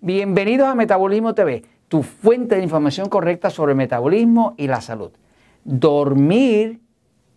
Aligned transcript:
Bienvenidos 0.00 0.68
a 0.68 0.74
Metabolismo 0.74 1.34
TV, 1.34 1.62
tu 1.88 2.02
fuente 2.02 2.56
de 2.56 2.62
información 2.62 3.08
correcta 3.08 3.48
sobre 3.48 3.72
el 3.72 3.78
metabolismo 3.78 4.54
y 4.58 4.66
la 4.66 4.82
salud. 4.82 5.10
Dormir 5.64 6.80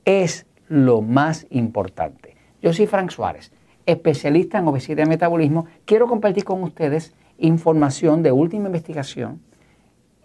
es 0.04 0.46
lo 0.68 1.02
más 1.02 1.48
importante. 1.52 2.36
Yo 2.62 2.74
soy 2.74 2.86
Frank 2.86 3.12
Suárez, 3.12 3.54
especialista 3.86 4.60
en 4.60 4.68
obesidad 4.68 5.06
y 5.06 5.10
metabolismo. 5.10 5.68
Quiero 5.86 6.08
compartir 6.08 6.44
con 6.44 6.62
ustedes 6.62 7.16
información 7.38 8.24
de 8.24 8.34
última 8.34 8.66
investigación 8.66 9.42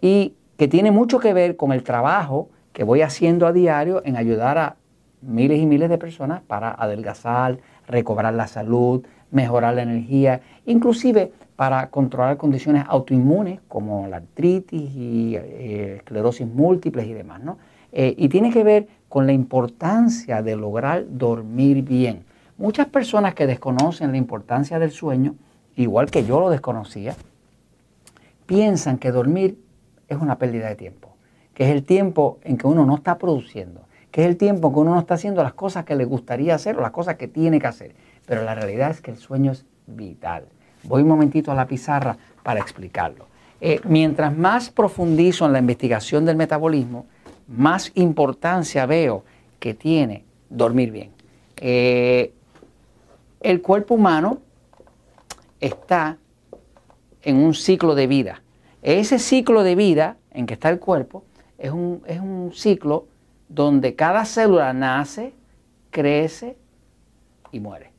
y 0.01 0.35
que 0.57 0.67
tiene 0.67 0.91
mucho 0.91 1.19
que 1.19 1.31
ver 1.31 1.55
con 1.55 1.71
el 1.71 1.83
trabajo 1.83 2.49
que 2.73 2.83
voy 2.83 3.01
haciendo 3.01 3.47
a 3.47 3.53
diario 3.53 4.01
en 4.03 4.17
ayudar 4.17 4.57
a 4.57 4.75
miles 5.21 5.61
y 5.61 5.65
miles 5.65 5.89
de 5.89 5.97
personas 5.97 6.41
para 6.41 6.69
adelgazar, 6.69 7.59
recobrar 7.87 8.33
la 8.33 8.47
salud, 8.47 9.05
mejorar 9.31 9.73
la 9.75 9.83
energía, 9.83 10.41
inclusive 10.65 11.31
para 11.55 11.89
controlar 11.89 12.37
condiciones 12.37 12.83
autoinmunes 12.87 13.59
como 13.67 14.07
la 14.07 14.17
artritis 14.17 14.91
y 14.93 15.35
eh, 15.35 15.95
esclerosis 15.97 16.47
múltiples 16.47 17.07
y 17.07 17.13
demás. 17.13 17.41
¿no? 17.41 17.57
Eh, 17.91 18.13
y 18.17 18.27
tiene 18.29 18.51
que 18.51 18.63
ver 18.63 18.87
con 19.07 19.25
la 19.25 19.31
importancia 19.31 20.41
de 20.41 20.55
lograr 20.57 21.05
dormir 21.09 21.81
bien. 21.83 22.25
Muchas 22.57 22.87
personas 22.87 23.33
que 23.35 23.47
desconocen 23.47 24.11
la 24.11 24.17
importancia 24.17 24.79
del 24.79 24.91
sueño, 24.91 25.35
igual 25.75 26.11
que 26.11 26.25
yo 26.25 26.39
lo 26.39 26.49
desconocía, 26.49 27.15
piensan 28.45 28.97
que 28.97 29.11
dormir 29.11 29.57
es 30.07 30.17
una 30.17 30.37
pérdida 30.37 30.67
de 30.67 30.75
tiempo, 30.75 31.15
que 31.53 31.65
es 31.65 31.69
el 31.71 31.83
tiempo 31.83 32.39
en 32.43 32.57
que 32.57 32.67
uno 32.67 32.85
no 32.85 32.95
está 32.95 33.17
produciendo, 33.17 33.81
que 34.11 34.21
es 34.21 34.27
el 34.27 34.37
tiempo 34.37 34.67
en 34.67 34.73
que 34.73 34.79
uno 34.79 34.93
no 34.93 34.99
está 34.99 35.13
haciendo 35.15 35.43
las 35.43 35.53
cosas 35.53 35.85
que 35.85 35.95
le 35.95 36.05
gustaría 36.05 36.55
hacer 36.55 36.77
o 36.77 36.81
las 36.81 36.91
cosas 36.91 37.15
que 37.15 37.27
tiene 37.27 37.59
que 37.59 37.67
hacer. 37.67 37.95
Pero 38.25 38.43
la 38.43 38.55
realidad 38.55 38.91
es 38.91 39.01
que 39.01 39.11
el 39.11 39.17
sueño 39.17 39.51
es 39.51 39.65
vital. 39.87 40.45
Voy 40.87 41.01
un 41.01 41.07
momentito 41.07 41.51
a 41.51 41.55
la 41.55 41.67
pizarra 41.67 42.17
para 42.43 42.59
explicarlo. 42.59 43.27
Eh, 43.59 43.81
mientras 43.85 44.35
más 44.35 44.69
profundizo 44.69 45.45
en 45.45 45.53
la 45.53 45.59
investigación 45.59 46.25
del 46.25 46.35
metabolismo, 46.35 47.07
más 47.47 47.91
importancia 47.95 48.85
veo 48.85 49.23
que 49.59 49.73
tiene 49.73 50.25
dormir 50.49 50.91
bien. 50.91 51.11
Eh, 51.57 52.33
el 53.41 53.61
cuerpo 53.61 53.95
humano 53.95 54.39
está 55.59 56.17
en 57.23 57.37
un 57.37 57.53
ciclo 57.53 57.95
de 57.95 58.07
vida. 58.07 58.41
Ese 58.81 59.17
ciclo 59.17 59.63
de 59.63 59.75
vida 59.75 60.17
en 60.31 60.45
que 60.45 60.53
está 60.53 60.69
el 60.69 60.79
cuerpo 60.79 61.23
es 61.57 61.71
un, 61.71 62.03
es 62.05 62.19
un 62.19 62.51
ciclo 62.53 63.07
donde 63.49 63.95
cada 63.95 64.25
célula 64.25 64.73
nace, 64.73 65.33
crece 65.89 66.57
y 67.51 67.59
muere. 67.59 67.91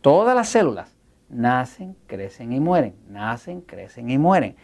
Todas 0.00 0.34
las 0.34 0.48
células 0.48 0.92
nacen, 1.30 1.96
crecen 2.06 2.52
y 2.52 2.60
mueren, 2.60 2.94
nacen, 3.08 3.60
crecen 3.60 4.10
y 4.10 4.18
mueren. 4.18 4.56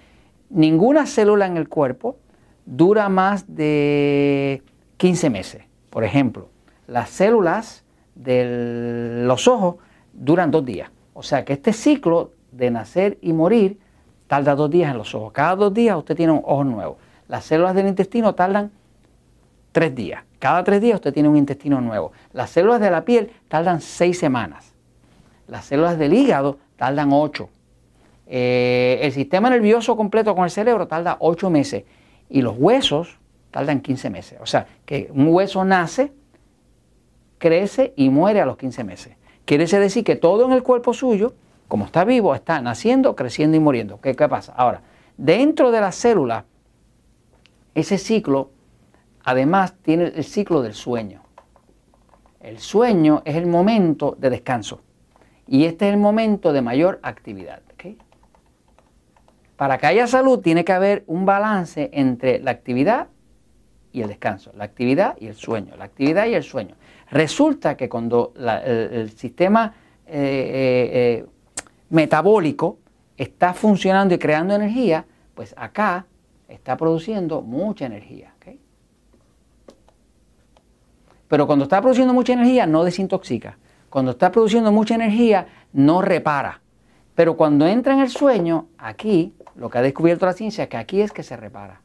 Ninguna 0.51 1.07
célula 1.07 1.47
en 1.47 1.57
el 1.57 1.69
cuerpo 1.69 2.17
dura 2.65 3.09
más 3.09 3.55
de 3.55 4.63
15 4.97 5.31
meses. 5.31 5.63
Por 5.91 6.05
ejemplo, 6.05 6.49
las 6.87 7.11
células 7.11 7.85
de 8.15 9.25
los 9.27 9.49
ojos 9.49 9.77
duran 10.13 10.51
dos 10.51 10.65
días. 10.65 10.91
O 11.15 11.23
sea 11.23 11.45
que 11.45 11.55
este 11.55 11.73
ciclo 11.73 12.33
de 12.53 12.71
nacer 12.71 13.19
y 13.23 13.33
morir 13.33 13.79
tarda 14.27 14.55
dos 14.55 14.71
días 14.71 14.91
en 14.91 14.99
los 14.99 15.15
ojos. 15.15 15.33
Cada 15.33 15.57
dos 15.57 15.73
días 15.73 15.97
usted 15.97 16.17
tiene 16.17 16.33
un 16.33 16.43
ojo 16.45 16.65
nuevo. 16.65 16.99
Las 17.29 17.45
células 17.45 17.75
del 17.75 17.87
intestino 17.87 18.35
tardan 18.35 18.71
tres 19.73 19.95
días. 19.95 20.25
Cada 20.39 20.65
tres 20.65 20.81
días 20.81 20.97
usted 20.97 21.13
tiene 21.13 21.29
un 21.29 21.37
intestino 21.37 21.81
nuevo. 21.81 22.13
Las 22.33 22.51
células 22.51 22.81
de 22.81 22.91
la 22.91 23.05
piel 23.05 23.31
tardan 23.49 23.81
seis 23.81 24.19
semanas. 24.19 24.76
Las 25.49 25.67
células 25.67 25.99
del 25.99 26.13
hígado 26.13 26.59
tardan 26.77 27.11
8. 27.13 27.49
Eh, 28.29 28.99
el 29.03 29.13
sistema 29.13 29.49
nervioso 29.51 29.97
completo 29.97 30.35
con 30.35 30.45
el 30.45 30.51
cerebro 30.51 30.89
tarda 30.89 31.17
8 31.21 31.51
meses. 31.51 31.85
Y 32.29 32.43
los 32.43 32.57
huesos 32.59 33.19
tardan 33.51 33.81
15 33.81 34.11
meses. 34.11 34.39
O 34.41 34.47
sea, 34.47 34.67
que 34.85 35.09
un 35.15 35.29
hueso 35.29 35.65
nace, 35.65 36.13
crece 37.39 37.93
y 37.97 38.11
muere 38.11 38.41
a 38.41 38.47
los 38.47 38.57
15 38.57 38.85
meses. 38.85 39.17
Quiere 39.45 39.67
decir 39.67 40.03
que 40.03 40.17
todo 40.17 40.45
en 40.45 40.53
el 40.53 40.63
cuerpo 40.65 40.93
suyo, 40.93 41.35
como 41.69 41.85
está 41.85 42.05
vivo, 42.05 42.35
está 42.35 42.61
naciendo, 42.61 43.15
creciendo 43.15 43.57
y 43.57 43.61
muriendo. 43.61 44.01
¿Qué, 44.01 44.17
qué 44.17 44.29
pasa? 44.29 44.53
Ahora, 44.57 44.83
dentro 45.17 45.71
de 45.71 45.81
la 45.81 45.93
célula, 45.93 46.45
ese 47.75 47.99
ciclo, 47.99 48.51
además, 49.23 49.75
tiene 49.83 50.13
el 50.17 50.25
ciclo 50.25 50.63
del 50.63 50.75
sueño. 50.75 51.23
El 52.41 52.59
sueño 52.59 53.23
es 53.25 53.37
el 53.37 53.47
momento 53.47 54.17
de 54.19 54.31
descanso. 54.31 54.81
Y 55.47 55.65
este 55.65 55.89
es 55.89 55.95
el 55.95 56.01
momento 56.01 56.53
de 56.53 56.63
mayor 56.63 56.99
actividad. 57.03 57.61
Para 59.57 59.79
que 59.79 59.87
haya 59.87 60.07
salud 60.07 60.41
tiene 60.41 60.65
que 60.65 60.73
haber 60.73 61.03
un 61.07 61.25
balance 61.25 61.89
entre 61.95 62.41
la 62.41 62.51
actividad 62.51 63.09
y 63.91 64.03
el 64.03 64.09
descanso, 64.09 64.53
la 64.55 64.65
actividad 64.65 65.17
y 65.19 65.29
el 65.29 65.35
sueño, 65.35 65.77
la 65.77 65.85
actividad 65.85 66.27
y 66.27 66.35
el 66.35 66.43
sueño. 66.43 66.75
Resulta 67.11 67.75
que 67.75 67.89
cuando 67.89 68.35
el, 68.37 69.11
sistema 69.17 69.75
eh, 70.07 70.13
eh, 70.13 70.91
eh, 70.93 71.27
metabólico 71.89 72.81
está 73.17 73.55
funcionando 73.55 74.15
y 74.15 74.19
creando 74.19 74.55
energía, 74.55 75.07
pues 75.35 75.55
acá 75.57 76.05
está 76.49 76.77
produciendo 76.77 77.41
mucha 77.41 77.87
energía. 77.87 78.35
Pero 81.29 81.47
cuando 81.47 81.65
está 81.65 81.81
produciendo 81.81 82.15
mucha 82.15 82.35
energía 82.35 82.67
no 82.67 82.85
desintoxica. 82.85 83.59
Cuando 83.91 84.13
está 84.13 84.31
produciendo 84.33 84.73
mucha 84.73 84.95
energía, 84.95 85.47
no 85.73 86.03
repara. 86.03 86.61
Pero 87.15 87.37
cuando 87.37 87.67
entra 87.67 87.95
en 87.95 88.01
el 88.01 88.11
sueño, 88.11 88.69
aquí, 88.79 89.35
lo 89.55 89.71
que 89.71 89.79
ha 89.79 89.83
descubierto 89.83 90.27
la 90.27 90.33
ciencia 90.33 90.65
es 90.65 90.71
que 90.71 90.77
aquí 90.77 91.01
es 91.01 91.13
que 91.13 91.23
se 91.23 91.37
repara. 91.37 91.81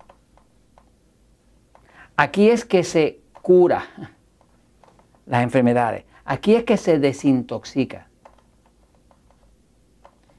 Aquí 2.18 2.50
es 2.50 2.66
que 2.66 2.84
se 2.84 3.22
cura 3.42 3.86
las 5.26 5.44
enfermedades. 5.44 6.06
Aquí 6.26 6.56
es 6.56 6.64
que 6.64 6.78
se 6.78 7.00
desintoxica. 7.00 8.08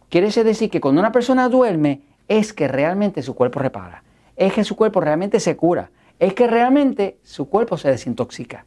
Quiere 0.08 0.28
decir 0.28 0.70
que 0.70 0.80
cuando 0.80 1.00
una 1.00 1.10
persona 1.10 1.48
duerme 1.48 2.02
es 2.28 2.52
que 2.52 2.68
realmente 2.68 3.22
su 3.22 3.34
cuerpo 3.34 3.60
repara. 3.60 4.04
Es 4.36 4.52
que 4.52 4.62
su 4.62 4.76
cuerpo 4.76 5.00
realmente 5.00 5.40
se 5.40 5.56
cura. 5.56 5.90
Es 6.18 6.34
que 6.34 6.46
realmente 6.46 7.18
su 7.22 7.48
cuerpo 7.48 7.78
se 7.78 7.90
desintoxica. 7.90 8.66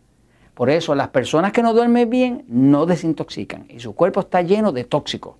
Por 0.55 0.69
eso 0.69 0.95
las 0.95 1.09
personas 1.09 1.51
que 1.51 1.61
no 1.61 1.73
duermen 1.73 2.09
bien 2.09 2.45
no 2.47 2.85
desintoxican 2.85 3.65
y 3.69 3.81
su 3.81 3.93
cuerpo 3.93 4.21
está 4.21 4.41
lleno 4.41 4.71
de 4.71 4.85
tóxicos. 4.85 5.35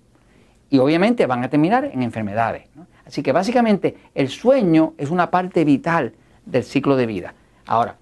Y 0.68 0.78
obviamente 0.78 1.26
van 1.26 1.42
a 1.42 1.48
terminar 1.48 1.86
en 1.86 2.02
enfermedades. 2.02 2.68
Así 3.06 3.22
que 3.22 3.32
básicamente 3.32 3.96
el 4.14 4.28
sueño 4.28 4.92
es 4.98 5.10
una 5.10 5.30
parte 5.30 5.64
vital 5.64 6.12
del 6.44 6.64
ciclo 6.64 6.96
de 6.96 7.06
vida. 7.06 7.34
Ahora, 7.64 7.96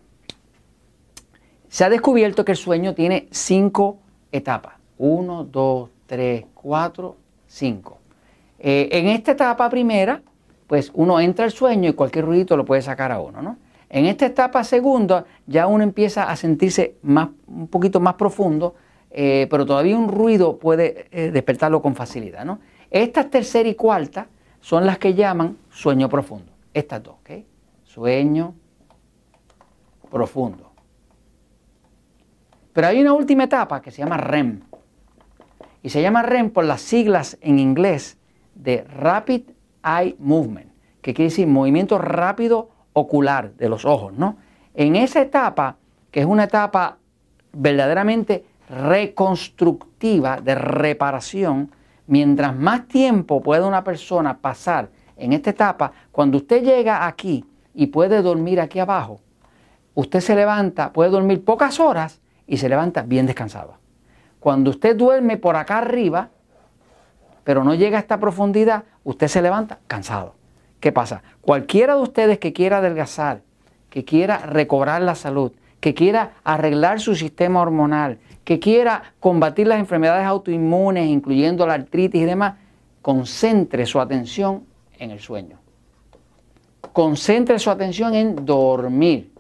se 1.69 1.84
ha 1.84 1.88
descubierto 1.88 2.44
que 2.44 2.52
el 2.52 2.58
sueño 2.58 2.94
tiene 2.94 3.28
cinco 3.31 3.98
etapas. 4.32 4.75
Uno, 4.98 5.44
dos, 5.44 5.91
tres, 6.06 6.44
cuatro, 6.52 7.16
cinco. 7.46 7.98
Eh, 8.58 8.88
en 8.92 9.08
esta 9.08 9.32
etapa 9.32 9.69
primera, 9.69 10.20
pues 10.66 10.91
uno 10.94 11.20
entra 11.20 11.44
al 11.44 11.52
sueño 11.52 11.91
y 11.91 11.92
cualquier 11.92 12.25
ruido 12.25 12.56
lo 12.56 12.64
puede 12.64 12.82
sacar 12.82 13.12
a 13.12 13.20
uno, 13.20 13.41
¿no? 13.41 13.56
En 13.89 14.06
esta 14.06 14.27
etapa 14.27 14.65
segunda 14.65 15.25
ya 15.47 15.67
uno 15.67 15.84
empieza 15.84 16.25
a 16.25 16.37
sentirse 16.37 16.97
más, 17.03 17.28
un 17.47 17.69
poquito 17.69 18.00
más 18.00 18.15
profundo, 18.15 18.75
eh, 19.11 19.47
pero 19.50 19.65
todavía 19.65 19.97
un 19.97 20.09
ruido 20.09 20.59
puede 20.59 21.06
eh, 21.12 21.31
despertarlo 21.31 21.81
con 21.81 21.94
facilidad. 21.94 22.44
¿no? 22.44 22.59
Estas 22.91 23.31
tercera 23.31 23.69
y 23.69 23.75
cuarta 23.75 24.27
son 24.61 24.87
las 24.87 24.99
que 24.99 25.15
llaman 25.15 25.58
sueño 25.70 26.08
profundo. 26.08 26.53
Estas 26.73 27.03
dos, 27.03 27.17
¿ok? 27.20 27.31
Sueño 27.85 28.55
profundo. 30.11 30.73
Pero 32.73 32.88
hay 32.88 33.00
una 33.00 33.12
última 33.12 33.44
etapa 33.44 33.81
que 33.81 33.93
se 33.93 33.99
llama 33.99 34.17
REM. 34.17 34.62
Y 35.82 35.91
se 35.91 36.03
llama 36.03 36.23
REM 36.23 36.50
por 36.50 36.64
las 36.64 36.81
siglas 36.81 37.38
en 37.41 37.58
inglés 37.58 38.19
de 38.55 38.82
Rapid 38.85 39.43
Eye 39.85 40.17
Movement, 40.19 40.73
que 41.03 41.14
quiere 41.14 41.31
decir 41.31 41.47
movimiento 41.47 41.99
rápido 41.99 42.70
ocular 42.94 43.52
de 43.52 43.69
los 43.69 43.85
ojos, 43.85 44.14
¿no? 44.14 44.38
En 44.73 44.96
esa 44.96 45.20
etapa, 45.20 45.76
que 46.11 46.20
es 46.20 46.26
una 46.26 46.44
etapa 46.44 46.96
verdaderamente 47.52 48.46
reconstructiva, 48.69 50.41
de 50.41 50.55
reparación, 50.55 51.70
mientras 52.06 52.56
más 52.56 52.88
tiempo 52.88 53.43
puede 53.43 53.64
una 53.64 53.85
persona 53.85 54.38
pasar 54.38 54.88
en 55.17 55.32
esta 55.32 55.50
etapa, 55.50 55.93
cuando 56.11 56.38
usted 56.38 56.62
llega 56.62 57.06
aquí 57.06 57.44
y 57.75 57.87
puede 57.87 58.23
dormir 58.23 58.61
aquí 58.61 58.79
abajo, 58.79 59.20
usted 59.94 60.20
se 60.20 60.35
levanta, 60.35 60.93
puede 60.93 61.11
dormir 61.11 61.44
pocas 61.44 61.79
horas 61.79 62.20
y 62.46 62.56
se 62.56 62.69
levanta 62.69 63.02
bien 63.02 63.26
descansado. 63.26 63.75
Cuando 64.41 64.70
usted 64.70 64.96
duerme 64.96 65.37
por 65.37 65.56
acá 65.56 65.79
arriba, 65.79 66.31
pero 67.44 67.62
no 67.64 67.75
llega 67.75 67.99
a 67.99 68.00
esta 68.00 68.19
profundidad, 68.19 68.85
usted 69.05 69.29
se 69.29 69.43
levanta 69.43 69.79
cansado. 69.87 70.35
¿Qué 70.84 70.92
pasa? 70.92 71.22
Cualquiera 71.40 71.96
de 71.96 72.02
ustedes 72.02 72.38
que 72.38 72.52
quiera 72.52 72.76
adelgazar, 72.76 73.40
que 73.88 74.04
quiera 74.04 74.36
recobrar 74.36 75.00
la 75.00 75.14
salud, 75.14 75.50
que 75.81 75.94
quiera 75.94 76.32
arreglar 76.44 77.00
su 77.00 77.14
sistema 77.14 77.62
hormonal, 77.62 78.19
que 78.44 78.60
quiera 78.60 79.14
combatir 79.19 79.66
las 79.66 79.78
enfermedades 79.78 80.26
autoinmunes, 80.26 81.06
incluyendo 81.06 81.66
la 81.66 81.72
artritis 81.72 82.20
y 82.20 82.25
demás, 82.26 82.56
concentre 83.00 83.86
su 83.86 83.98
atención 83.98 84.64
en 84.98 85.10
el 85.10 85.20
sueño. 85.20 85.56
Concentre 86.92 87.58
su 87.58 87.70
atención 87.70 88.14
en 88.14 88.44
dormir. 88.44 89.32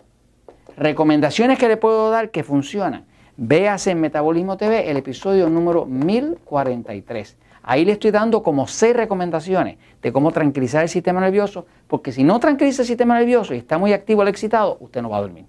Recomendaciones 0.78 1.58
que 1.58 1.68
le 1.68 1.76
puedo 1.76 2.08
dar 2.08 2.30
que 2.30 2.42
funcionan. 2.42 3.04
Véase 3.36 3.90
en 3.90 4.00
Metabolismo 4.00 4.56
TV 4.56 4.90
el 4.90 4.96
episodio 4.96 5.50
número 5.50 5.84
1043. 5.84 7.36
Ahí 7.66 7.86
le 7.86 7.92
estoy 7.92 8.10
dando 8.10 8.42
como 8.42 8.66
seis 8.66 8.94
recomendaciones 8.94 9.78
de 10.02 10.12
cómo 10.12 10.30
tranquilizar 10.32 10.82
el 10.82 10.90
sistema 10.90 11.22
nervioso, 11.22 11.64
porque 11.88 12.12
si 12.12 12.22
no 12.22 12.38
tranquiliza 12.38 12.82
el 12.82 12.88
sistema 12.88 13.18
nervioso 13.18 13.54
y 13.54 13.58
está 13.58 13.78
muy 13.78 13.94
activo 13.94 14.20
el 14.20 14.28
excitado, 14.28 14.76
usted 14.80 15.00
no 15.00 15.08
va 15.08 15.16
a 15.16 15.22
dormir. 15.22 15.46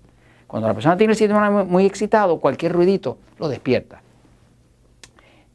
Cuando 0.47 0.69
la 0.69 0.73
persona 0.73 0.95
tiene 0.95 1.11
el 1.11 1.17
sistema 1.17 1.63
muy 1.65 1.85
excitado, 1.85 2.39
cualquier 2.39 2.71
ruidito 2.71 3.17
lo 3.37 3.49
despierta. 3.49 4.01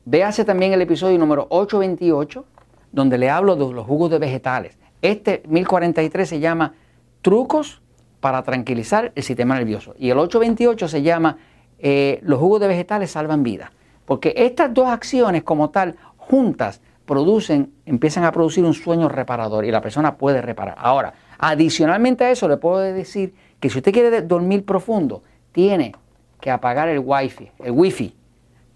Véase 0.04 0.44
también 0.44 0.74
el 0.74 0.82
episodio 0.82 1.18
número 1.18 1.46
828, 1.48 2.44
donde 2.92 3.16
le 3.16 3.30
hablo 3.30 3.56
de 3.56 3.72
los 3.72 3.86
jugos 3.86 4.10
de 4.10 4.18
vegetales. 4.18 4.76
Este 5.00 5.42
1043 5.48 6.28
se 6.28 6.40
llama 6.40 6.74
Trucos 7.22 7.80
para 8.20 8.42
tranquilizar 8.42 9.12
el 9.14 9.22
sistema 9.22 9.54
nervioso. 9.54 9.94
Y 9.98 10.10
el 10.10 10.18
828 10.18 10.88
se 10.88 11.00
llama 11.00 11.38
eh, 11.78 12.20
Los 12.22 12.38
jugos 12.38 12.60
de 12.60 12.68
vegetales 12.68 13.12
salvan 13.12 13.42
vidas. 13.42 13.70
Porque 14.04 14.34
estas 14.36 14.74
dos 14.74 14.88
acciones 14.88 15.44
como 15.44 15.70
tal, 15.70 15.94
juntas, 16.20 16.80
producen, 17.06 17.72
empiezan 17.86 18.24
a 18.24 18.30
producir 18.30 18.64
un 18.64 18.74
sueño 18.74 19.08
reparador 19.08 19.64
y 19.64 19.70
la 19.70 19.80
persona 19.80 20.16
puede 20.16 20.40
reparar. 20.40 20.76
Ahora, 20.78 21.12
adicionalmente 21.38 22.24
a 22.24 22.30
eso, 22.30 22.46
le 22.48 22.56
puedo 22.56 22.78
decir 22.78 23.34
que 23.58 23.68
si 23.68 23.78
usted 23.78 23.92
quiere 23.92 24.22
dormir 24.22 24.64
profundo, 24.64 25.22
tiene 25.52 25.92
que 26.40 26.50
apagar 26.50 26.88
el 26.88 27.00
wifi, 27.00 27.50
el 27.58 27.72
wifi. 27.72 28.14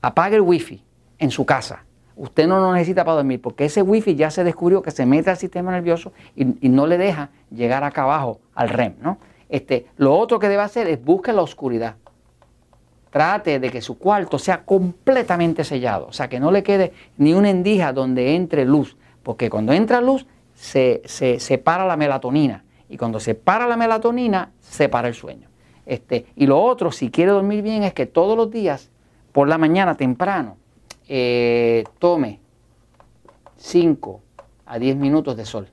Apague 0.02 0.36
el 0.36 0.42
wifi 0.42 0.82
en 1.18 1.30
su 1.30 1.46
casa. 1.46 1.84
Usted 2.16 2.46
no 2.46 2.60
lo 2.60 2.72
necesita 2.72 3.04
para 3.04 3.16
dormir 3.16 3.40
porque 3.40 3.64
ese 3.64 3.82
wifi 3.82 4.14
ya 4.14 4.30
se 4.30 4.44
descubrió 4.44 4.82
que 4.82 4.90
se 4.90 5.06
mete 5.06 5.30
al 5.30 5.36
sistema 5.36 5.72
nervioso 5.72 6.12
y, 6.36 6.44
no 6.68 6.86
le 6.86 6.98
deja 6.98 7.30
llegar 7.50 7.84
acá 7.84 8.02
abajo 8.02 8.40
al 8.54 8.68
REM. 8.68 8.94
¿no? 9.00 9.18
Este, 9.48 9.86
lo 9.96 10.16
otro 10.16 10.38
que 10.38 10.48
debe 10.48 10.62
hacer 10.62 10.88
es 10.88 11.02
buscar 11.02 11.34
la 11.34 11.42
oscuridad. 11.42 11.96
Trate 13.14 13.60
de 13.60 13.70
que 13.70 13.80
su 13.80 13.96
cuarto 13.96 14.40
sea 14.40 14.64
completamente 14.64 15.62
sellado, 15.62 16.08
o 16.08 16.12
sea, 16.12 16.28
que 16.28 16.40
no 16.40 16.50
le 16.50 16.64
quede 16.64 16.92
ni 17.16 17.32
una 17.32 17.48
endija 17.48 17.92
donde 17.92 18.34
entre 18.34 18.64
luz, 18.64 18.96
porque 19.22 19.48
cuando 19.48 19.72
entra 19.72 20.00
luz 20.00 20.26
se, 20.52 21.00
se 21.04 21.38
separa 21.38 21.86
la 21.86 21.96
melatonina 21.96 22.64
y 22.88 22.96
cuando 22.96 23.20
se 23.20 23.36
para 23.36 23.68
la 23.68 23.76
melatonina 23.76 24.50
se 24.58 24.88
para 24.88 25.06
el 25.06 25.14
sueño. 25.14 25.48
Este, 25.86 26.26
y 26.34 26.48
lo 26.48 26.60
otro, 26.60 26.90
si 26.90 27.12
quiere 27.12 27.30
dormir 27.30 27.62
bien, 27.62 27.84
es 27.84 27.94
que 27.94 28.06
todos 28.06 28.36
los 28.36 28.50
días, 28.50 28.90
por 29.30 29.46
la 29.46 29.58
mañana 29.58 29.96
temprano, 29.96 30.56
eh, 31.06 31.84
tome 32.00 32.40
5 33.58 34.22
a 34.66 34.76
10 34.76 34.96
minutos 34.96 35.36
de 35.36 35.44
sol. 35.44 35.68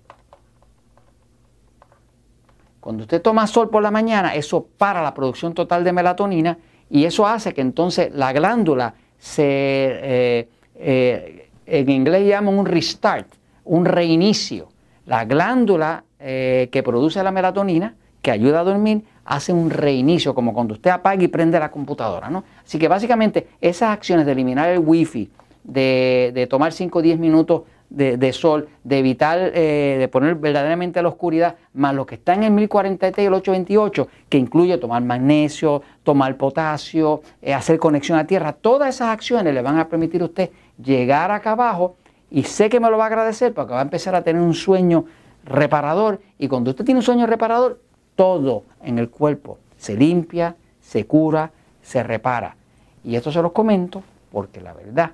Cuando 2.80 3.02
usted 3.02 3.20
toma 3.20 3.48
sol 3.48 3.72
por 3.72 3.82
la 3.82 3.90
mañana, 3.90 4.36
eso 4.36 4.68
para 4.78 5.02
la 5.02 5.16
producción 5.16 5.56
total 5.56 5.84
de 5.84 5.92
melatonina 5.92 6.60
y 6.92 7.06
eso 7.06 7.26
hace 7.26 7.54
que 7.54 7.62
entonces 7.62 8.12
la 8.14 8.34
glándula 8.34 8.94
se, 9.18 9.44
eh, 9.44 10.50
eh, 10.76 11.50
en 11.66 11.90
inglés 11.90 12.28
llaman 12.28 12.58
un 12.58 12.66
restart, 12.66 13.28
un 13.64 13.86
reinicio. 13.86 14.70
La 15.06 15.26
glándula 15.26 16.04
que 16.20 16.84
produce 16.86 17.24
la 17.24 17.32
melatonina, 17.32 17.96
que 18.22 18.30
ayuda 18.30 18.60
a 18.60 18.64
dormir, 18.64 19.04
hace 19.26 19.52
un 19.52 19.72
reinicio, 19.72 20.36
como 20.36 20.54
cuando 20.54 20.76
usted 20.76 20.92
apaga 20.92 21.24
y 21.24 21.28
prende 21.28 21.58
la 21.58 21.72
computadora. 21.72 22.30
¿no? 22.30 22.44
Así 22.64 22.78
que 22.78 22.88
básicamente 22.88 23.48
esas 23.60 23.90
acciones 23.90 24.28
de 24.28 24.34
eliminar 24.34 24.70
el 24.70 24.80
wifi, 24.80 25.32
de, 25.64 26.32
de 26.36 26.46
tomar 26.46 26.74
5 26.74 27.00
o 27.00 27.02
10 27.02 27.18
minutos 27.18 27.64
de, 27.92 28.34
sol, 28.34 28.70
de 28.84 29.00
evitar, 29.00 29.52
eh, 29.54 29.98
de 30.00 30.08
poner 30.08 30.36
verdaderamente 30.36 31.02
la 31.02 31.10
oscuridad, 31.10 31.56
más 31.74 31.94
lo 31.94 32.06
que 32.06 32.16
está 32.16 32.34
en 32.34 32.44
el 32.44 32.52
1043 32.52 33.24
y 33.24 33.28
el 33.28 33.34
828, 33.34 34.08
que 34.30 34.38
incluye 34.38 34.78
tomar 34.78 35.04
magnesio, 35.04 35.82
tomar 36.04 36.38
potasio, 36.38 37.22
eh, 37.42 37.54
hacer 37.54 37.78
conexión 37.78 38.18
a 38.18 38.26
tierra, 38.26 38.54
todas 38.54 38.96
esas 38.96 39.10
acciones 39.10 39.54
le 39.54 39.62
van 39.62 39.78
a 39.78 39.90
permitir 39.90 40.22
a 40.22 40.26
usted 40.26 40.50
llegar 40.82 41.32
acá 41.32 41.52
abajo 41.52 41.96
y 42.30 42.44
sé 42.44 42.70
que 42.70 42.80
me 42.80 42.90
lo 42.90 42.98
va 42.98 43.04
a 43.04 43.08
agradecer 43.08 43.54
porque 43.54 43.74
va 43.74 43.80
a 43.80 43.84
empezar 43.84 44.16
a 44.16 44.24
tener 44.24 44.42
un 44.42 44.54
sueño 44.54 45.06
reparador 45.44 46.22
y 46.40 46.48
cuando 46.48 46.72
usted 46.72 46.86
tiene 46.86 47.00
un 47.00 47.06
sueño 47.06 47.28
reparador, 47.28 47.82
todo 48.16 48.64
en 48.84 49.00
el 49.00 49.10
cuerpo 49.10 49.58
se 49.78 49.98
limpia, 49.98 50.56
se 50.80 51.06
cura, 51.08 51.52
se 51.82 52.04
repara. 52.04 52.56
Y 53.04 53.16
esto 53.16 53.32
se 53.32 53.42
los 53.42 53.52
comento 53.52 54.04
porque 54.32 54.62
la 54.62 54.74
verdad 54.74 55.12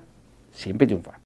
siempre 0.52 0.86
triunfa. 0.86 1.18